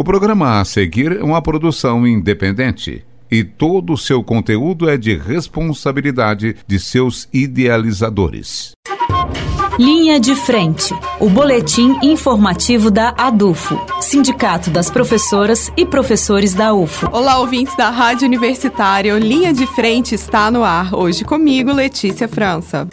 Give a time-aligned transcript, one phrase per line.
[0.00, 5.14] O programa a seguir é uma produção independente e todo o seu conteúdo é de
[5.14, 8.72] responsabilidade de seus idealizadores.
[9.78, 17.06] Linha de Frente, o boletim informativo da ADUFO, Sindicato das Professoras e Professores da UFO.
[17.12, 19.18] Olá, ouvintes da Rádio Universitária.
[19.18, 20.94] Linha de Frente está no ar.
[20.94, 22.88] Hoje comigo, Letícia França.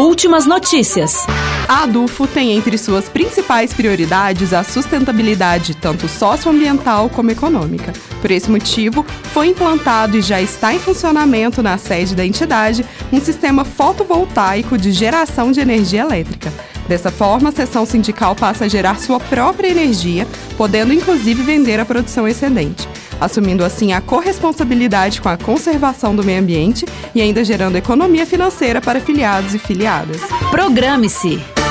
[0.00, 1.24] Últimas notícias.
[1.72, 7.94] A ADUFO tem entre suas principais prioridades a sustentabilidade, tanto socioambiental como econômica.
[8.20, 13.18] Por esse motivo, foi implantado e já está em funcionamento na sede da entidade um
[13.18, 16.52] sistema fotovoltaico de geração de energia elétrica.
[16.86, 20.28] Dessa forma, a seção sindical passa a gerar sua própria energia,
[20.58, 22.86] podendo inclusive vender a produção excedente
[23.20, 26.84] assumindo assim a corresponsabilidade com a conservação do meio ambiente
[27.14, 30.20] e ainda gerando economia financeira para filiados e filiadas.
[30.50, 31.61] Programe-se!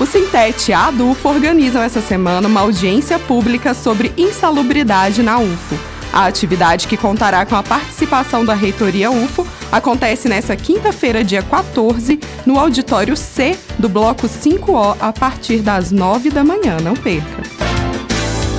[0.00, 5.78] O Sintete e a ADUFO organizam essa semana uma audiência pública sobre insalubridade na UFO.
[6.12, 12.18] A atividade, que contará com a participação da reitoria UFO, acontece nesta quinta-feira, dia 14,
[12.44, 16.78] no auditório C do bloco 5O, a partir das 9 da manhã.
[16.82, 17.42] Não perca!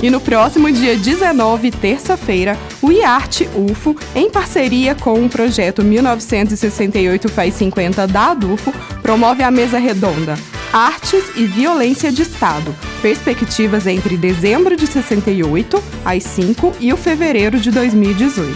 [0.00, 7.28] E no próximo dia 19, terça-feira, o IARTE UFO, em parceria com o projeto 1968
[7.28, 8.72] faz 50 da ADUFO,
[9.08, 10.34] promove a mesa redonda
[10.70, 17.58] Artes e Violência de Estado, perspectivas entre dezembro de 68, às 5, e o fevereiro
[17.58, 18.52] de 2018.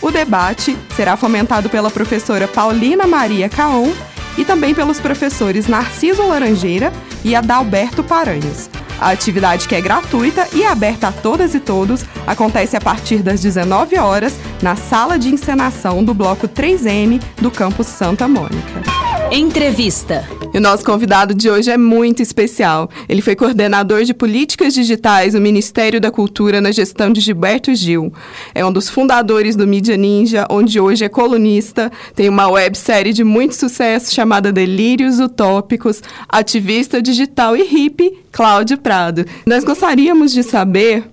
[0.00, 3.92] O debate será fomentado pela professora Paulina Maria Caon
[4.36, 6.92] e também pelos professores Narciso Laranjeira
[7.24, 8.70] e Adalberto Paranhos.
[9.00, 13.40] A atividade, que é gratuita e aberta a todas e todos, acontece a partir das
[13.40, 18.97] 19 horas na sala de encenação do Bloco 3M do campus Santa Mônica.
[19.30, 20.26] Entrevista.
[20.54, 22.88] E o nosso convidado de hoje é muito especial.
[23.06, 28.10] Ele foi coordenador de políticas digitais no Ministério da Cultura na gestão de Gilberto Gil.
[28.54, 33.22] É um dos fundadores do Mídia Ninja, onde hoje é colunista, tem uma websérie de
[33.22, 39.26] muito sucesso chamada Delírios Utópicos, ativista digital e hippie, Cláudio Prado.
[39.46, 41.04] Nós gostaríamos de saber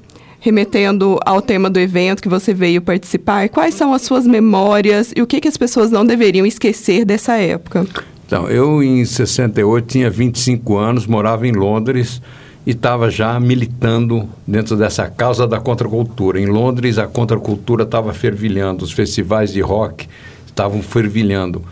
[0.46, 5.20] remetendo ao tema do evento que você veio participar, quais são as suas memórias e
[5.20, 7.88] o que, que as pessoas não deveriam esquecer dessa época?
[8.28, 12.22] Então, eu em 68 tinha 25 anos, morava em Londres
[12.64, 16.40] e estava já militando dentro dessa causa da contracultura.
[16.40, 20.08] Em Londres, a contracultura estava fervilhando, os festivais de rock
[20.46, 21.64] estavam fervilhando.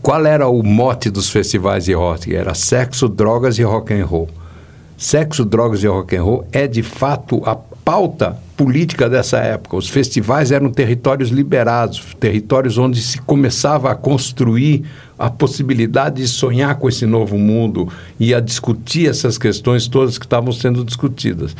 [0.00, 2.32] Qual era o mote dos festivais de rock?
[2.32, 4.28] Era sexo, drogas e rock and roll.
[4.96, 9.76] Sexo, drogas e rock and roll é de fato a pauta política dessa época.
[9.76, 14.84] Os festivais eram territórios liberados, territórios onde se começava a construir
[15.18, 17.88] a possibilidade de sonhar com esse novo mundo
[18.18, 21.56] e a discutir essas questões todas que estavam sendo discutidas.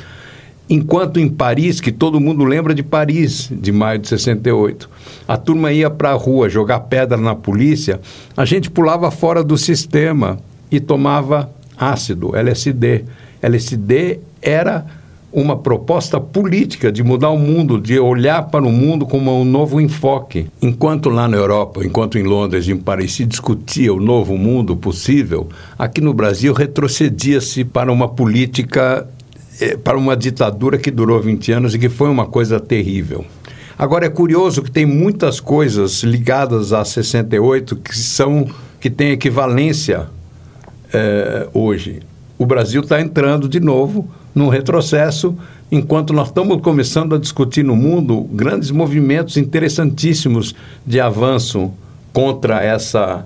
[0.70, 4.88] Enquanto em Paris, que todo mundo lembra de Paris, de maio de 68,
[5.26, 8.00] a turma ia para a rua jogar pedra na polícia,
[8.36, 10.38] a gente pulava fora do sistema
[10.70, 11.50] e tomava
[11.82, 13.04] ácido, LSD.
[13.42, 14.86] LSD era
[15.32, 19.80] uma proposta política de mudar o mundo, de olhar para o mundo como um novo
[19.80, 20.46] enfoque.
[20.60, 25.48] Enquanto lá na Europa, enquanto em Londres, em Paris, se discutia o novo mundo possível,
[25.78, 29.08] aqui no Brasil retrocedia-se para uma política,
[29.58, 33.24] eh, para uma ditadura que durou 20 anos e que foi uma coisa terrível.
[33.78, 38.46] Agora é curioso que tem muitas coisas ligadas a 68 que são
[38.78, 40.08] que têm equivalência
[40.92, 42.00] eh, hoje.
[42.38, 45.36] O Brasil está entrando de novo num retrocesso,
[45.70, 50.54] enquanto nós estamos começando a discutir no mundo grandes movimentos interessantíssimos
[50.86, 51.70] de avanço
[52.12, 53.24] contra essa,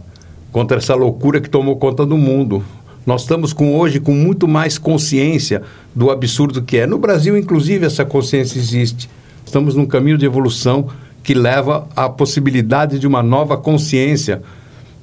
[0.52, 2.62] contra essa loucura que tomou conta do mundo.
[3.06, 5.62] Nós estamos com hoje com muito mais consciência
[5.94, 6.86] do absurdo que é.
[6.86, 9.08] No Brasil, inclusive, essa consciência existe.
[9.44, 10.88] Estamos num caminho de evolução
[11.22, 14.42] que leva à possibilidade de uma nova consciência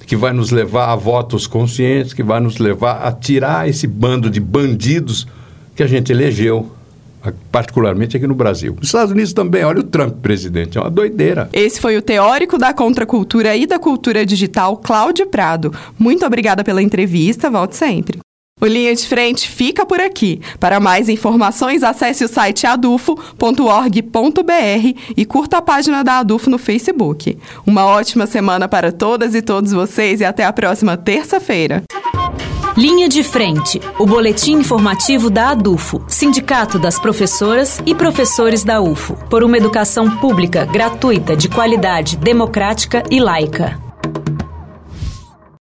[0.05, 4.29] que vai nos levar a votos conscientes, que vai nos levar a tirar esse bando
[4.29, 5.27] de bandidos
[5.75, 6.71] que a gente elegeu
[7.51, 8.75] particularmente aqui no Brasil.
[8.77, 11.49] Nos Estados Unidos também, olha o Trump presidente, é uma doideira.
[11.53, 15.73] Esse foi o teórico da contracultura e da cultura digital, Cláudio Prado.
[15.97, 18.19] Muito obrigada pela entrevista, volte sempre.
[18.63, 20.39] O Linha de Frente fica por aqui.
[20.57, 23.19] Para mais informações, acesse o site adufo.org.br
[25.17, 27.37] e curta a página da Adufo no Facebook.
[27.67, 31.83] Uma ótima semana para todas e todos vocês e até a próxima terça-feira.
[32.77, 39.17] Linha de Frente, o boletim informativo da ADUFO, Sindicato das Professoras e Professores da UFO,
[39.29, 43.82] por uma educação pública, gratuita, de qualidade, democrática e laica.